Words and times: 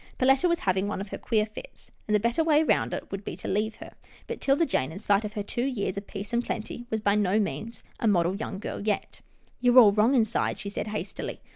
Perletta 0.17 0.49
was 0.49 0.61
having 0.61 0.87
one 0.87 0.99
of 0.99 1.09
her 1.09 1.17
queer 1.19 1.45
fits, 1.45 1.91
and 2.07 2.15
the 2.15 2.19
better 2.19 2.43
way 2.43 2.63
would 2.63 3.23
be 3.23 3.35
to 3.35 3.47
leave 3.47 3.75
her; 3.75 3.93
but 4.25 4.41
'Tilda 4.41 4.65
Jane, 4.65 4.91
in 4.91 4.97
spite 4.97 5.23
of 5.23 5.33
her 5.33 5.43
two 5.43 5.67
years 5.67 5.95
of 5.95 6.07
peace 6.07 6.33
and 6.33 6.43
plenty, 6.43 6.87
was 6.89 7.01
by 7.01 7.13
no 7.13 7.39
means 7.39 7.83
a 7.99 8.07
model 8.07 8.35
young 8.35 8.57
girl 8.57 8.81
yet." 8.81 9.21
You're 9.61 9.77
all 9.77 9.91
wrong 9.91 10.15
inside," 10.15 10.57
she 10.57 10.69
said 10.69 10.87
hastily. 10.87 11.39